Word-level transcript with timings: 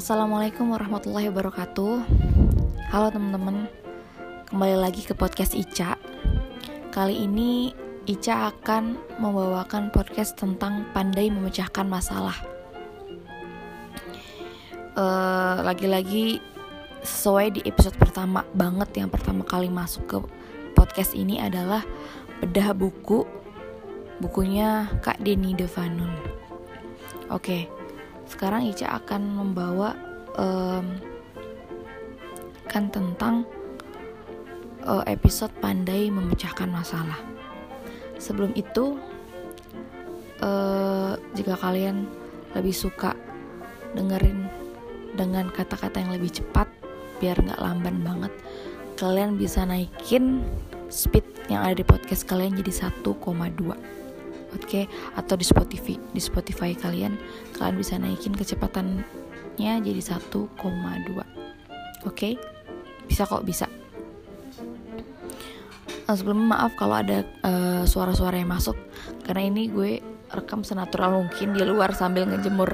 Assalamualaikum 0.00 0.72
warahmatullahi 0.72 1.28
wabarakatuh. 1.28 1.94
Halo 2.88 3.12
teman-teman. 3.12 3.68
Kembali 4.48 4.80
lagi 4.80 5.04
ke 5.04 5.12
podcast 5.12 5.52
Ica. 5.52 6.00
Kali 6.88 7.28
ini 7.28 7.76
Ica 8.08 8.48
akan 8.48 8.96
membawakan 9.20 9.92
podcast 9.92 10.40
tentang 10.40 10.88
pandai 10.96 11.28
memecahkan 11.28 11.84
masalah. 11.84 12.32
Uh, 14.96 15.68
Lagi-lagi 15.68 16.40
sesuai 17.04 17.60
di 17.60 17.60
episode 17.68 17.96
pertama 18.00 18.44
banget 18.56 19.04
Yang 19.04 19.20
pertama 19.20 19.44
kali 19.44 19.68
masuk 19.68 20.04
ke 20.08 20.16
podcast 20.72 21.12
ini 21.12 21.44
adalah 21.44 21.84
Bedah 22.40 22.72
buku. 22.72 23.28
Bukunya 24.16 24.88
Kak 25.04 25.20
Deni 25.20 25.52
Devanun. 25.52 26.16
Oke 27.28 27.68
okay 27.68 27.79
sekarang 28.30 28.70
Ica 28.70 28.86
akan 29.02 29.22
membawa 29.34 29.98
um, 30.38 30.86
kan 32.70 32.86
tentang 32.94 33.42
uh, 34.86 35.02
episode 35.10 35.50
pandai 35.58 36.06
memecahkan 36.08 36.70
masalah. 36.70 37.18
Sebelum 38.22 38.54
itu, 38.54 38.94
uh, 40.38 41.18
jika 41.34 41.58
kalian 41.58 42.06
lebih 42.54 42.74
suka 42.74 43.18
dengerin 43.98 44.46
dengan 45.18 45.50
kata-kata 45.50 45.98
yang 45.98 46.14
lebih 46.14 46.30
cepat, 46.30 46.70
biar 47.18 47.34
nggak 47.42 47.58
lamban 47.58 47.98
banget, 48.06 48.32
kalian 48.94 49.34
bisa 49.34 49.66
naikin 49.66 50.46
speed 50.86 51.26
yang 51.50 51.66
ada 51.66 51.82
di 51.82 51.86
podcast 51.86 52.22
kalian 52.30 52.54
jadi 52.54 52.90
1,2 52.94 53.99
oke 54.54 54.86
atau 55.14 55.34
di 55.38 55.46
Spotify 55.46 55.94
di 55.96 56.20
Spotify 56.22 56.74
kalian 56.74 57.14
kalian 57.58 57.76
bisa 57.76 57.98
naikin 57.98 58.34
kecepatannya 58.34 59.72
jadi 59.82 60.00
1,2 60.00 61.40
oke? 62.06 62.30
Bisa 63.08 63.26
kok 63.26 63.44
bisa. 63.44 63.66
Uh, 66.06 66.14
sebelumnya 66.14 66.58
maaf 66.58 66.72
kalau 66.74 66.98
ada 66.98 67.22
uh, 67.46 67.82
suara-suara 67.86 68.38
yang 68.38 68.50
masuk 68.50 68.74
karena 69.26 69.46
ini 69.46 69.70
gue 69.70 70.02
rekam 70.30 70.62
senatural 70.62 71.22
mungkin 71.22 71.54
di 71.54 71.62
luar 71.66 71.94
sambil 71.94 72.26
ngejemur. 72.26 72.70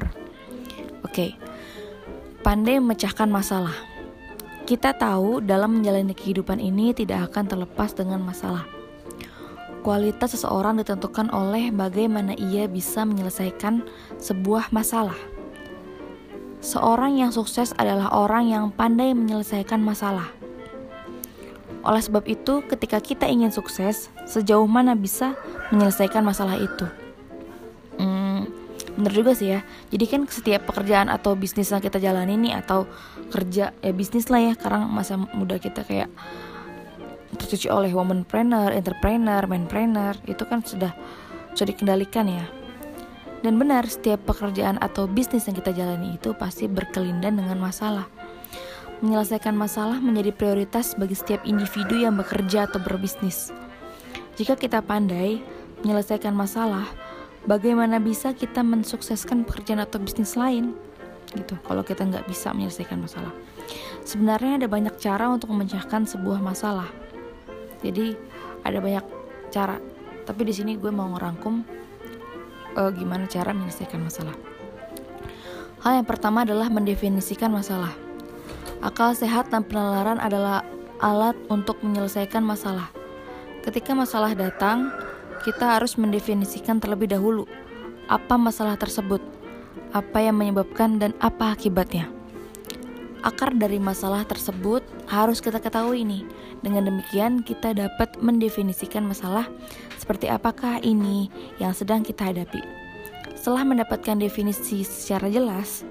Oke? 1.05 1.33
Pandai 2.45 2.77
memecahkan 2.77 3.29
masalah. 3.29 3.73
Kita 4.67 4.93
tahu 4.93 5.39
dalam 5.41 5.79
menjalani 5.79 6.11
kehidupan 6.11 6.59
ini 6.59 6.91
tidak 6.91 7.31
akan 7.31 7.47
terlepas 7.47 7.95
dengan 7.95 8.19
masalah 8.19 8.76
Kualitas 9.87 10.35
seseorang 10.35 10.83
ditentukan 10.83 11.31
oleh 11.31 11.71
bagaimana 11.71 12.35
ia 12.35 12.67
bisa 12.67 13.07
menyelesaikan 13.07 13.87
sebuah 14.19 14.67
masalah. 14.75 15.15
Seorang 16.59 17.15
yang 17.15 17.31
sukses 17.31 17.71
adalah 17.71 18.11
orang 18.11 18.51
yang 18.51 18.67
pandai 18.67 19.15
menyelesaikan 19.15 19.79
masalah. 19.79 20.27
Oleh 21.87 22.03
sebab 22.03 22.27
itu, 22.27 22.67
ketika 22.67 22.99
kita 22.99 23.31
ingin 23.31 23.47
sukses, 23.47 24.11
sejauh 24.27 24.67
mana 24.67 24.91
bisa 24.91 25.39
menyelesaikan 25.71 26.19
masalah 26.19 26.59
itu? 26.59 26.83
Hmm, 27.95 28.43
bener 28.99 29.15
juga 29.15 29.39
sih 29.39 29.55
ya. 29.55 29.63
Jadi 29.87 30.03
kan 30.03 30.27
setiap 30.27 30.67
pekerjaan 30.67 31.07
atau 31.07 31.31
bisnis 31.39 31.71
yang 31.71 31.79
kita 31.79 31.95
jalani 31.95 32.35
nih 32.35 32.59
atau 32.59 32.91
kerja 33.31 33.71
ya 33.71 33.93
bisnis 33.95 34.27
lah 34.27 34.51
ya. 34.51 34.51
Sekarang 34.51 34.91
masa 34.91 35.15
muda 35.15 35.55
kita 35.63 35.87
kayak 35.87 36.11
tercuci 37.35 37.67
oleh 37.67 37.91
womanpreneur, 37.91 38.71
entrepreneur, 38.71 39.43
manpreneur 39.43 40.15
itu 40.31 40.47
kan 40.47 40.63
sudah 40.63 40.95
sudah 41.51 41.67
dikendalikan 41.67 42.31
ya. 42.31 42.45
Dan 43.43 43.59
benar, 43.61 43.85
setiap 43.85 44.23
pekerjaan 44.25 44.81
atau 44.81 45.05
bisnis 45.05 45.45
yang 45.45 45.57
kita 45.59 45.75
jalani 45.75 46.17
itu 46.17 46.33
pasti 46.33 46.65
berkelindan 46.65 47.37
dengan 47.37 47.59
masalah. 47.61 48.09
Menyelesaikan 49.05 49.53
masalah 49.53 50.01
menjadi 50.01 50.33
prioritas 50.33 50.97
bagi 50.97 51.13
setiap 51.13 51.45
individu 51.45 52.01
yang 52.01 52.17
bekerja 52.17 52.65
atau 52.65 52.81
berbisnis. 52.81 53.53
Jika 54.41 54.57
kita 54.57 54.81
pandai 54.81 55.37
menyelesaikan 55.85 56.33
masalah, 56.33 56.89
bagaimana 57.45 58.01
bisa 58.01 58.33
kita 58.33 58.65
mensukseskan 58.65 59.45
pekerjaan 59.45 59.85
atau 59.85 60.01
bisnis 60.01 60.33
lain? 60.33 60.73
Gitu, 61.37 61.53
kalau 61.61 61.85
kita 61.85 62.09
nggak 62.09 62.25
bisa 62.25 62.57
menyelesaikan 62.57 63.05
masalah. 63.05 63.33
Sebenarnya 64.01 64.65
ada 64.65 64.67
banyak 64.71 64.97
cara 64.97 65.29
untuk 65.29 65.53
memecahkan 65.53 66.09
sebuah 66.09 66.41
masalah 66.41 66.89
jadi 67.81 68.17
ada 68.65 68.77
banyak 68.81 69.05
cara. 69.53 69.77
Tapi 70.27 70.41
di 70.43 70.53
sini 70.53 70.75
gue 70.75 70.91
mau 70.91 71.07
ngerangkum 71.15 71.63
uh, 72.75 72.91
gimana 72.91 73.25
cara 73.25 73.55
menyelesaikan 73.55 74.01
masalah. 74.03 74.35
Hal 75.81 76.03
yang 76.03 76.07
pertama 76.07 76.43
adalah 76.43 76.67
mendefinisikan 76.67 77.53
masalah. 77.53 77.93
Akal 78.83 79.15
sehat 79.15 79.49
dan 79.49 79.65
penalaran 79.65 80.19
adalah 80.19 80.61
alat 80.99 81.37
untuk 81.47 81.79
menyelesaikan 81.81 82.43
masalah. 82.43 82.89
Ketika 83.63 83.93
masalah 83.93 84.33
datang 84.33 84.91
kita 85.45 85.77
harus 85.77 85.95
mendefinisikan 85.95 86.81
terlebih 86.81 87.07
dahulu 87.07 87.45
apa 88.07 88.39
masalah 88.39 88.79
tersebut 88.79 89.19
apa 89.91 90.19
yang 90.19 90.35
menyebabkan 90.39 90.99
dan 90.99 91.11
apa 91.23 91.55
akibatnya. 91.55 92.09
Akar 93.25 93.51
dari 93.55 93.81
masalah 93.81 94.23
tersebut 94.23 94.85
harus 95.09 95.43
kita 95.43 95.59
ketahui 95.59 96.05
nih. 96.05 96.23
Dengan 96.65 96.89
demikian 96.89 97.45
kita 97.45 97.77
dapat 97.77 98.17
mendefinisikan 98.17 99.05
masalah 99.05 99.45
seperti 100.01 100.31
apakah 100.31 100.81
ini 100.81 101.29
yang 101.61 101.75
sedang 101.75 102.01
kita 102.01 102.33
hadapi. 102.33 102.61
Setelah 103.37 103.63
mendapatkan 103.63 104.17
definisi 104.17 104.81
secara 104.81 105.29
jelas, 105.29 105.85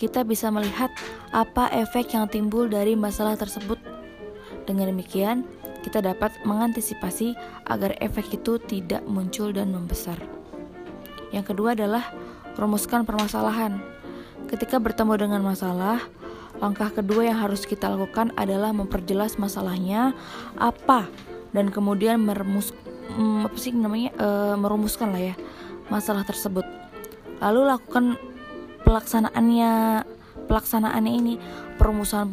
kita 0.00 0.24
bisa 0.24 0.48
melihat 0.52 0.88
apa 1.32 1.68
efek 1.72 2.12
yang 2.16 2.28
timbul 2.28 2.68
dari 2.68 2.96
masalah 2.96 3.36
tersebut. 3.36 3.80
Dengan 4.64 4.90
demikian, 4.92 5.46
kita 5.86 6.02
dapat 6.02 6.34
mengantisipasi 6.42 7.38
agar 7.70 7.94
efek 8.02 8.34
itu 8.34 8.58
tidak 8.58 9.06
muncul 9.06 9.54
dan 9.54 9.70
membesar. 9.70 10.18
Yang 11.30 11.54
kedua 11.54 11.78
adalah 11.78 12.10
rumuskan 12.58 13.06
permasalahan. 13.06 13.78
Ketika 14.50 14.82
bertemu 14.82 15.14
dengan 15.14 15.42
masalah, 15.46 16.02
Langkah 16.56 16.88
kedua 16.88 17.28
yang 17.28 17.38
harus 17.38 17.68
kita 17.68 17.92
lakukan 17.92 18.32
adalah 18.32 18.72
memperjelas 18.72 19.36
masalahnya 19.36 20.16
apa 20.56 21.04
dan 21.52 21.68
kemudian 21.68 22.20
meremus 22.24 22.72
mm, 23.12 23.52
apa 23.52 23.56
sih 23.60 23.76
namanya 23.76 24.10
e, 24.16 24.28
merumuskan 24.56 25.12
lah 25.12 25.22
ya 25.32 25.34
masalah 25.92 26.24
tersebut. 26.24 26.64
Lalu 27.44 27.60
lakukan 27.68 28.16
pelaksanaannya 28.88 30.02
pelaksanaannya 30.48 31.12
ini 31.12 31.34
perumusan 31.76 32.32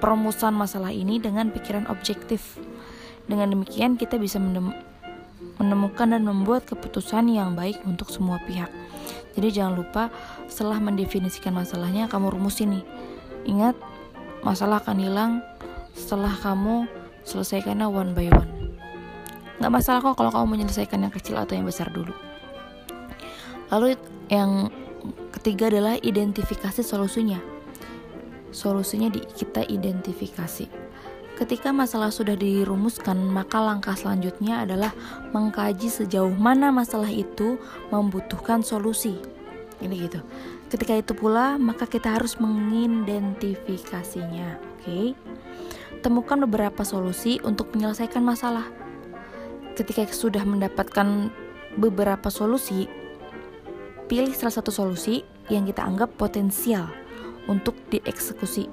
perumusan 0.00 0.56
masalah 0.56 0.90
ini 0.90 1.20
dengan 1.20 1.52
pikiran 1.52 1.84
objektif. 1.92 2.56
Dengan 3.28 3.52
demikian 3.54 4.00
kita 4.00 4.18
bisa 4.18 4.40
menemukan 5.60 6.08
dan 6.10 6.24
membuat 6.26 6.66
keputusan 6.66 7.30
yang 7.30 7.54
baik 7.54 7.78
untuk 7.86 8.10
semua 8.10 8.40
pihak. 8.42 8.72
Jadi 9.32 9.48
jangan 9.60 9.74
lupa 9.78 10.10
setelah 10.50 10.80
mendefinisikan 10.82 11.54
masalahnya 11.56 12.10
kamu 12.10 12.34
rumusin 12.34 12.80
nih 12.80 12.84
Ingat, 13.42 13.74
masalah 14.46 14.82
akan 14.82 14.98
hilang 14.98 15.32
setelah 15.92 16.32
kamu 16.40 16.86
selesaikannya 17.22 17.86
one 17.86 18.12
by 18.14 18.28
one. 18.32 18.50
Gak 19.62 19.70
masalah 19.70 20.02
kok 20.02 20.18
kalau 20.18 20.30
kamu 20.34 20.58
menyelesaikan 20.58 21.06
yang 21.06 21.14
kecil 21.14 21.38
atau 21.38 21.54
yang 21.54 21.66
besar 21.66 21.86
dulu. 21.94 22.10
Lalu 23.70 23.94
yang 24.26 24.68
ketiga 25.30 25.70
adalah 25.70 25.94
identifikasi 26.02 26.82
solusinya. 26.82 27.38
Solusinya 28.52 29.08
di, 29.08 29.22
kita 29.22 29.64
identifikasi. 29.64 30.66
Ketika 31.32 31.72
masalah 31.72 32.12
sudah 32.12 32.36
dirumuskan, 32.36 33.16
maka 33.32 33.58
langkah 33.58 33.96
selanjutnya 33.96 34.68
adalah 34.68 34.92
mengkaji 35.32 35.88
sejauh 35.88 36.30
mana 36.36 36.68
masalah 36.68 37.08
itu 37.08 37.56
membutuhkan 37.88 38.60
solusi. 38.60 39.16
Ini 39.80 39.94
gitu. 40.06 40.20
Ketika 40.72 40.96
itu 40.96 41.12
pula, 41.12 41.60
maka 41.60 41.84
kita 41.84 42.16
harus 42.16 42.40
mengidentifikasinya. 42.40 44.56
Oke, 44.56 44.80
okay? 44.80 45.12
temukan 46.00 46.48
beberapa 46.48 46.80
solusi 46.80 47.36
untuk 47.44 47.76
menyelesaikan 47.76 48.24
masalah. 48.24 48.64
Ketika 49.76 50.08
sudah 50.08 50.40
mendapatkan 50.48 51.28
beberapa 51.76 52.32
solusi, 52.32 52.88
pilih 54.08 54.32
salah 54.32 54.56
satu 54.56 54.72
solusi 54.72 55.20
yang 55.52 55.68
kita 55.68 55.84
anggap 55.84 56.16
potensial 56.16 56.88
untuk 57.52 57.76
dieksekusi. 57.92 58.64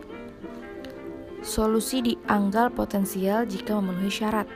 Solusi 1.44 2.00
dianggap 2.00 2.80
potensial 2.80 3.44
jika 3.44 3.75
memenuhi 3.75 4.07
syarat 4.07 4.48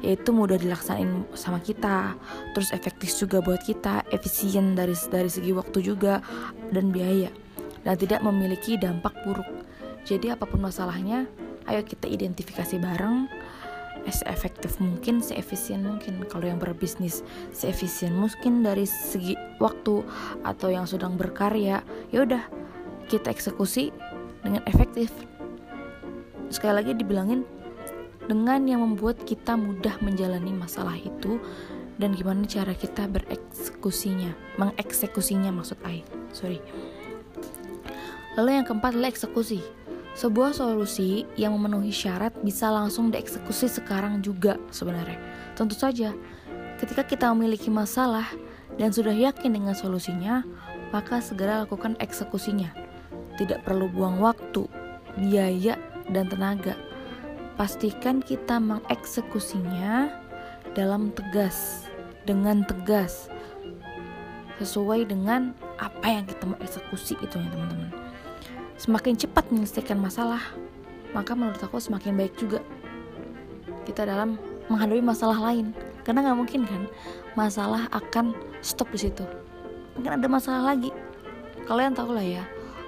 yaitu 0.00 0.30
mudah 0.32 0.56
dilaksanain 0.56 1.26
sama 1.36 1.60
kita 1.60 2.14
terus 2.56 2.72
efektif 2.72 3.12
juga 3.14 3.42
buat 3.44 3.60
kita 3.62 4.06
efisien 4.10 4.74
dari 4.78 4.94
dari 5.10 5.30
segi 5.30 5.50
waktu 5.54 5.78
juga 5.84 6.24
dan 6.70 6.94
biaya 6.94 7.30
dan 7.84 7.96
tidak 7.96 8.20
memiliki 8.24 8.76
dampak 8.76 9.12
buruk 9.24 9.48
jadi 10.04 10.34
apa 10.36 10.48
pun 10.48 10.64
masalahnya 10.64 11.28
ayo 11.68 11.80
kita 11.84 12.08
identifikasi 12.08 12.80
bareng 12.80 13.28
efektif 14.06 14.80
mungkin, 14.80 15.20
seefisien 15.20 15.84
mungkin. 15.84 16.24
Kalau 16.26 16.48
yang 16.48 16.56
berbisnis, 16.56 17.20
seefisien 17.52 18.16
mungkin 18.16 18.64
dari 18.64 18.88
segi 18.88 19.36
waktu 19.60 20.00
atau 20.46 20.68
yang 20.72 20.88
sedang 20.88 21.20
berkarya, 21.20 21.84
ya 22.08 22.18
udah 22.24 22.42
kita 23.12 23.28
eksekusi 23.28 23.92
dengan 24.40 24.64
efektif. 24.64 25.12
Sekali 26.48 26.74
lagi 26.82 26.92
dibilangin 26.96 27.44
dengan 28.30 28.62
yang 28.62 28.86
membuat 28.86 29.26
kita 29.26 29.58
mudah 29.58 29.98
menjalani 29.98 30.54
masalah 30.54 30.94
itu 30.94 31.42
dan 31.98 32.14
gimana 32.14 32.46
cara 32.46 32.70
kita 32.70 33.10
bereksekusinya, 33.10 34.30
mengeksekusinya 34.54 35.50
maksud 35.50 35.82
I. 35.82 36.06
Sorry. 36.30 36.62
Lalu 38.38 38.62
yang 38.62 38.64
keempat 38.70 38.94
adalah 38.94 39.10
eksekusi. 39.10 39.58
Sebuah 40.14 40.54
solusi 40.54 41.26
yang 41.34 41.58
memenuhi 41.58 41.90
syarat 41.90 42.30
bisa 42.46 42.70
langsung 42.70 43.10
dieksekusi 43.10 43.66
sekarang 43.66 44.22
juga 44.22 44.54
sebenarnya. 44.70 45.18
Tentu 45.58 45.74
saja, 45.74 46.14
ketika 46.78 47.02
kita 47.02 47.26
memiliki 47.34 47.66
masalah 47.66 48.30
dan 48.78 48.94
sudah 48.94 49.12
yakin 49.12 49.58
dengan 49.58 49.74
solusinya, 49.74 50.46
maka 50.94 51.18
segera 51.18 51.66
lakukan 51.66 51.98
eksekusinya. 51.98 52.70
Tidak 53.36 53.66
perlu 53.66 53.90
buang 53.90 54.22
waktu, 54.22 54.70
biaya, 55.18 55.74
dan 56.10 56.26
tenaga 56.26 56.89
pastikan 57.54 58.22
kita 58.22 58.58
mengeksekusinya 58.58 60.10
dalam 60.74 61.10
tegas, 61.14 61.88
dengan 62.26 62.62
tegas, 62.66 63.30
sesuai 64.60 65.08
dengan 65.08 65.56
apa 65.80 66.06
yang 66.06 66.24
kita 66.28 66.44
mau 66.44 66.58
eksekusi 66.60 67.16
itu 67.18 67.36
ya 67.40 67.48
teman-teman. 67.48 67.90
Semakin 68.76 69.16
cepat 69.16 69.48
menyelesaikan 69.48 69.96
masalah, 69.96 70.40
maka 71.16 71.32
menurut 71.32 71.60
aku 71.60 71.80
semakin 71.80 72.16
baik 72.16 72.36
juga 72.36 72.60
kita 73.88 74.04
dalam 74.04 74.36
menghadapi 74.68 75.02
masalah 75.02 75.40
lain. 75.40 75.72
Karena 76.04 76.24
nggak 76.24 76.38
mungkin 76.38 76.60
kan 76.64 76.82
masalah 77.36 77.88
akan 77.92 78.32
stop 78.64 78.88
di 78.92 79.08
situ. 79.08 79.24
Mungkin 79.96 80.20
ada 80.20 80.26
masalah 80.28 80.72
lagi. 80.72 80.92
Kalian 81.68 81.92
tahu 81.92 82.16
lah 82.16 82.24
ya, 82.24 82.44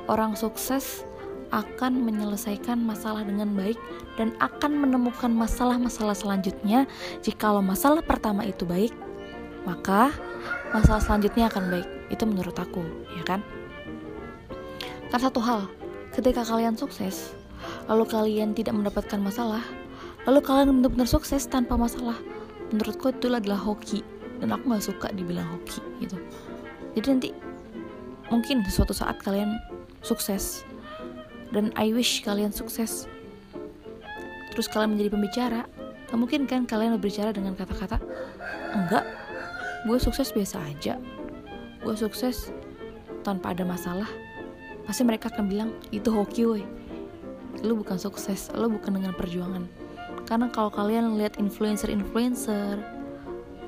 orang 0.09 0.33
sukses 0.35 1.05
akan 1.53 2.03
menyelesaikan 2.09 2.81
masalah 2.81 3.23
dengan 3.23 3.53
baik 3.53 3.77
dan 4.17 4.33
akan 4.41 4.89
menemukan 4.89 5.29
masalah-masalah 5.29 6.17
selanjutnya. 6.17 6.89
Jikalau 7.21 7.61
masalah 7.61 8.01
pertama 8.01 8.43
itu 8.49 8.65
baik, 8.65 8.97
maka 9.69 10.11
masalah 10.73 11.05
selanjutnya 11.05 11.53
akan 11.53 11.69
baik. 11.69 11.89
Itu 12.09 12.25
menurut 12.25 12.57
aku, 12.57 12.81
ya 13.15 13.25
kan? 13.29 13.45
Karena 15.13 15.29
satu 15.29 15.41
hal, 15.45 15.69
ketika 16.17 16.41
kalian 16.41 16.73
sukses, 16.73 17.37
lalu 17.85 18.09
kalian 18.09 18.57
tidak 18.57 18.73
mendapatkan 18.73 19.21
masalah, 19.21 19.61
lalu 20.25 20.41
kalian 20.41 20.81
benar-benar 20.81 21.05
sukses 21.05 21.45
tanpa 21.45 21.77
masalah, 21.77 22.17
menurutku 22.73 23.13
itu 23.13 23.29
adalah 23.29 23.61
hoki 23.61 24.01
dan 24.41 24.57
aku 24.57 24.73
gak 24.73 24.85
suka 24.89 25.13
dibilang 25.13 25.47
hoki 25.53 25.85
gitu. 26.01 26.17
Jadi 26.97 27.07
nanti 27.13 27.31
mungkin 28.33 28.65
suatu 28.65 28.97
saat 28.97 29.21
kalian 29.21 29.53
sukses 30.01 30.65
dan 31.53 31.71
I 31.77 31.93
wish 31.93 32.25
kalian 32.25 32.51
sukses. 32.51 33.07
Terus 34.53 34.67
kalian 34.69 34.97
menjadi 34.97 35.11
pembicara? 35.13 35.61
Gak 36.09 36.19
mungkin 36.21 36.45
kan 36.45 36.69
kalian 36.69 37.01
berbicara 37.01 37.33
dengan 37.33 37.57
kata-kata 37.57 37.97
enggak 38.73 39.05
gue 39.89 39.99
sukses 40.01 40.33
biasa 40.33 40.61
aja. 40.69 41.01
Gue 41.81 41.97
sukses 41.97 42.53
tanpa 43.25 43.57
ada 43.57 43.65
masalah. 43.65 44.09
Pasti 44.85 45.07
mereka 45.07 45.31
akan 45.33 45.45
bilang 45.49 45.71
itu 45.95 46.09
hoki 46.13 46.43
woi. 46.45 46.65
Lu 47.65 47.79
bukan 47.81 47.97
sukses 47.97 48.53
lu 48.53 48.69
bukan 48.73 48.99
dengan 49.01 49.13
perjuangan. 49.17 49.65
Karena 50.29 50.49
kalau 50.53 50.73
kalian 50.73 51.17
lihat 51.21 51.37
influencer-influencer 51.37 52.81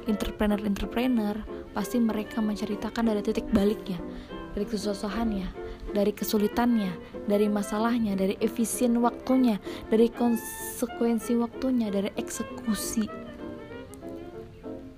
entrepreneur-entrepreneur 0.05 1.37
pasti 1.73 1.99
mereka 1.99 2.39
menceritakan 2.39 3.11
dari 3.11 3.21
titik 3.25 3.49
baliknya 3.51 3.99
dari 4.55 4.69
kesusahannya 4.69 5.64
dari 5.95 6.11
kesulitannya, 6.11 6.91
dari 7.31 7.47
masalahnya, 7.47 8.19
dari 8.19 8.35
efisien 8.43 8.99
waktunya, 8.99 9.63
dari 9.89 10.11
konsekuensi 10.11 11.39
waktunya, 11.39 11.89
dari 11.89 12.11
eksekusi 12.19 13.07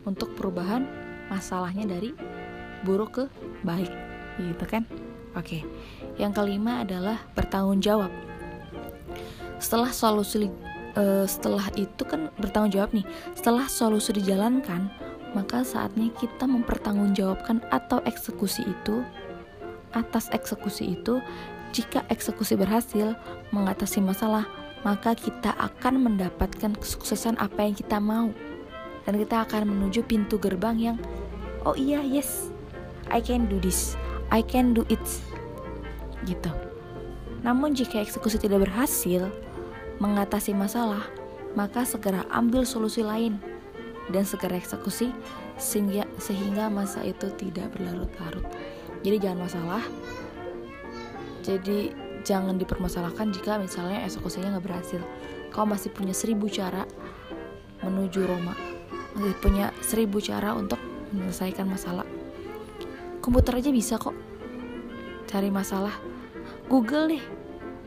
untuk 0.08 0.32
perubahan 0.34 0.88
masalahnya 1.28 1.84
dari 1.84 2.16
buruk 2.82 3.10
ke 3.20 3.24
baik, 3.60 3.92
gitu 4.40 4.64
kan? 4.64 4.88
Oke, 5.36 5.60
yang 6.16 6.32
kelima 6.32 6.80
adalah 6.80 7.20
bertanggung 7.36 7.84
jawab. 7.84 8.08
Setelah 9.60 9.92
solusi 9.92 10.48
uh, 10.96 11.28
setelah 11.28 11.68
itu 11.76 12.02
kan 12.08 12.32
bertanggung 12.40 12.72
jawab 12.72 12.90
nih. 12.96 13.04
Setelah 13.36 13.68
solusi 13.68 14.16
dijalankan, 14.16 14.88
maka 15.36 15.60
saatnya 15.60 16.08
kita 16.16 16.48
mempertanggungjawabkan 16.48 17.60
atau 17.68 18.00
eksekusi 18.08 18.64
itu 18.64 19.04
atas 19.96 20.28
eksekusi 20.36 21.00
itu, 21.00 21.24
jika 21.72 22.04
eksekusi 22.12 22.54
berhasil 22.54 23.16
mengatasi 23.50 24.04
masalah, 24.04 24.44
maka 24.84 25.16
kita 25.16 25.56
akan 25.56 26.04
mendapatkan 26.04 26.76
kesuksesan 26.76 27.40
apa 27.40 27.64
yang 27.64 27.74
kita 27.74 27.96
mau. 27.96 28.30
Dan 29.08 29.16
kita 29.22 29.48
akan 29.48 29.70
menuju 29.70 30.04
pintu 30.04 30.36
gerbang 30.36 30.76
yang, 30.76 30.96
oh 31.64 31.74
iya, 31.74 32.04
yes, 32.04 32.52
I 33.08 33.22
can 33.22 33.48
do 33.48 33.56
this, 33.62 33.96
I 34.34 34.44
can 34.44 34.74
do 34.76 34.84
it. 34.92 35.02
Gitu. 36.26 36.50
Namun 37.46 37.78
jika 37.78 38.02
eksekusi 38.02 38.42
tidak 38.42 38.66
berhasil 38.66 39.30
mengatasi 40.02 40.52
masalah, 40.52 41.06
maka 41.54 41.86
segera 41.86 42.26
ambil 42.34 42.66
solusi 42.66 43.00
lain 43.06 43.38
dan 44.10 44.26
segera 44.26 44.58
eksekusi 44.58 45.10
sehingga 45.56 46.04
sehingga 46.20 46.68
masa 46.68 47.02
itu 47.02 47.32
tidak 47.40 47.72
berlarut-larut 47.74 48.44
jadi 49.06 49.30
jangan 49.30 49.46
masalah. 49.46 49.84
Jadi 51.46 51.94
jangan 52.26 52.58
dipermasalahkan 52.58 53.30
jika 53.30 53.54
misalnya 53.54 54.02
eksekusinya 54.02 54.58
nggak 54.58 54.66
berhasil. 54.66 54.98
Kau 55.54 55.62
masih 55.62 55.94
punya 55.94 56.10
seribu 56.10 56.50
cara 56.50 56.82
menuju 57.86 58.26
Roma. 58.26 58.58
Masih 59.14 59.38
punya 59.38 59.70
seribu 59.78 60.18
cara 60.18 60.58
untuk 60.58 60.82
menyelesaikan 61.14 61.70
masalah. 61.70 62.02
Komputer 63.22 63.62
aja 63.62 63.70
bisa 63.70 63.94
kok. 63.94 64.18
Cari 65.30 65.54
masalah. 65.54 65.94
Google 66.66 67.14
deh. 67.14 67.24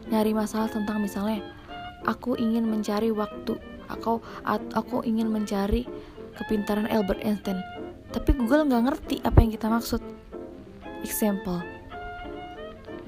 Nyari 0.08 0.32
masalah 0.32 0.72
tentang 0.72 1.04
misalnya 1.04 1.44
aku 2.08 2.40
ingin 2.40 2.64
mencari 2.64 3.12
waktu 3.12 3.60
aku 3.92 4.24
aku 4.72 5.04
ingin 5.04 5.28
mencari 5.28 5.84
kepintaran 6.40 6.88
Albert 6.88 7.28
Einstein. 7.28 7.60
Tapi 8.16 8.40
Google 8.40 8.72
nggak 8.72 8.84
ngerti 8.88 9.16
apa 9.22 9.38
yang 9.44 9.52
kita 9.52 9.68
maksud 9.68 10.02
example. 11.04 11.62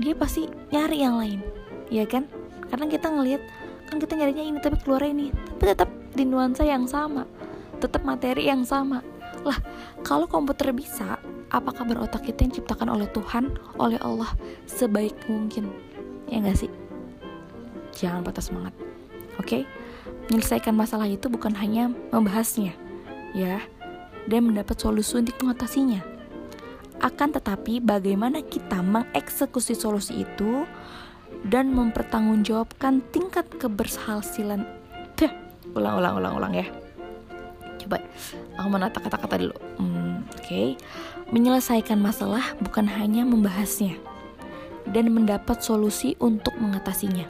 Dia 0.01 0.13
pasti 0.15 0.47
nyari 0.73 0.97
yang 1.03 1.15
lain. 1.19 1.39
Ya 1.91 2.07
kan? 2.07 2.27
Karena 2.71 2.87
kita 2.87 3.11
ngelihat 3.11 3.41
kan 3.91 3.99
kita 3.99 4.15
nyarinya 4.15 4.43
ini 4.43 4.57
tapi 4.63 4.79
keluar 4.79 5.03
ini. 5.03 5.29
Tapi 5.59 5.65
tetap 5.67 5.89
di 6.15 6.23
nuansa 6.23 6.63
yang 6.63 6.87
sama. 6.87 7.27
Tetap 7.83 8.01
materi 8.07 8.47
yang 8.47 8.63
sama. 8.63 9.03
Lah 9.43 9.57
kalau 10.05 10.25
komputer 10.25 10.71
bisa 10.71 11.19
apakah 11.51 11.83
berotak 11.83 12.23
kita 12.23 12.47
yang 12.47 12.51
diciptakan 12.55 12.95
oleh 12.95 13.07
Tuhan 13.11 13.51
oleh 13.75 13.99
Allah 13.99 14.31
sebaik 14.65 15.15
mungkin? 15.27 15.69
Ya 16.31 16.39
nggak 16.39 16.65
sih? 16.65 16.71
Jangan 17.91 18.23
patah 18.23 18.43
semangat. 18.43 18.73
Oke? 19.35 19.63
Okay? 19.63 19.63
menyelesaikan 20.31 20.71
masalah 20.71 21.11
itu 21.11 21.27
bukan 21.27 21.51
hanya 21.59 21.91
membahasnya 22.15 22.71
ya. 23.35 23.59
Dan 24.29 24.53
mendapat 24.53 24.77
solusi 24.79 25.17
untuk 25.17 25.35
mengatasinya 25.43 26.10
akan 27.01 27.33
tetapi 27.35 27.81
bagaimana 27.81 28.45
kita 28.45 28.79
mengeksekusi 28.85 29.73
solusi 29.73 30.23
itu 30.23 30.69
dan 31.49 31.73
mempertanggungjawabkan 31.73 33.01
tingkat 33.09 33.49
keberhasilan? 33.57 34.81
Ulang 35.71 36.03
ulang 36.03 36.19
ulang 36.19 36.33
ulang 36.35 36.53
ya. 36.53 36.67
Coba 37.79 38.03
aku 38.59 38.67
menata 38.67 38.99
kata-kata 38.99 39.39
dulu. 39.39 39.55
Hmm, 39.79 40.27
oke. 40.27 40.43
Okay. 40.43 40.67
menyelesaikan 41.31 41.95
masalah 41.95 42.43
bukan 42.59 42.83
hanya 42.83 43.23
membahasnya 43.23 43.95
dan 44.91 45.15
mendapat 45.15 45.63
solusi 45.63 46.19
untuk 46.19 46.51
mengatasinya. 46.59 47.23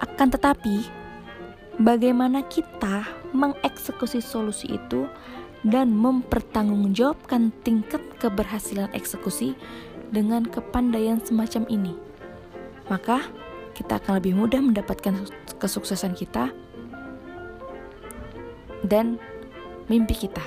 Akan 0.00 0.32
tetapi 0.32 0.88
bagaimana 1.76 2.40
kita 2.48 3.04
mengeksekusi 3.36 4.24
solusi 4.24 4.80
itu 4.80 5.04
dan 5.66 5.90
mempertanggungjawabkan 5.90 7.50
tingkat 7.66 8.02
keberhasilan 8.22 8.90
eksekusi 8.94 9.58
dengan 10.14 10.46
kepandaian 10.46 11.18
semacam 11.18 11.66
ini, 11.66 11.94
maka 12.86 13.26
kita 13.74 13.98
akan 13.98 14.22
lebih 14.22 14.34
mudah 14.34 14.62
mendapatkan 14.62 15.14
kesuksesan 15.58 16.14
kita 16.14 16.50
dan 18.86 19.18
mimpi 19.90 20.14
kita. 20.14 20.42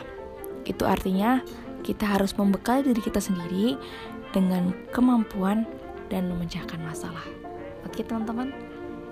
Itu 0.63 0.88
artinya 0.88 1.44
kita 1.82 2.06
harus 2.08 2.38
membekali 2.38 2.91
diri 2.91 3.01
kita 3.01 3.20
sendiri 3.20 3.75
dengan 4.32 4.72
kemampuan 4.96 5.68
dan 6.08 6.32
memecahkan 6.32 6.80
masalah. 6.84 7.24
Oke 7.84 8.06
teman-teman, 8.06 8.53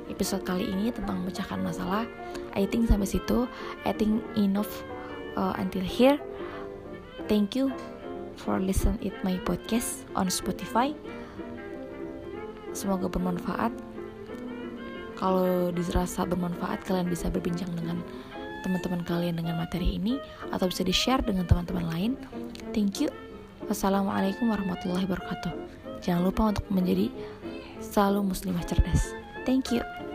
episode 0.08 0.46
kali 0.46 0.68
ini 0.68 0.94
tentang 0.94 1.24
memecahkan 1.24 1.60
masalah. 1.60 2.08
I 2.56 2.66
think 2.70 2.88
sampai 2.88 3.10
situ. 3.10 3.50
I 3.84 3.92
think 3.92 4.24
enough 4.40 4.70
uh, 5.40 5.56
until 5.56 5.82
here. 5.82 6.20
Thank 7.32 7.56
you 7.56 7.72
for 8.36 8.60
listen 8.60 9.00
it 9.00 9.16
my 9.24 9.40
podcast 9.48 10.04
on 10.20 10.28
Spotify. 10.28 10.92
Semoga 12.76 13.08
bermanfaat. 13.08 13.72
Kalau 15.16 15.72
dirasa 15.72 16.28
bermanfaat 16.28 16.84
kalian 16.84 17.08
bisa 17.08 17.32
berbincang 17.32 17.72
dengan 17.76 18.04
teman-teman 18.64 19.04
kalian 19.08 19.40
dengan 19.40 19.56
materi 19.56 19.96
ini 19.96 20.20
atau 20.52 20.68
bisa 20.68 20.84
di-share 20.84 21.24
dengan 21.24 21.48
teman-teman 21.48 21.88
lain. 21.88 22.12
Thank 22.76 23.00
you. 23.00 23.12
Wassalamualaikum 23.68 24.52
warahmatullahi 24.52 25.08
wabarakatuh. 25.08 25.54
Jangan 26.00 26.24
lupa 26.24 26.56
untuk 26.56 26.66
menjadi 26.72 27.12
selalu 27.84 28.32
muslimah 28.32 28.64
cerdas. 28.64 29.12
Thank 29.44 29.76
you 29.76 30.09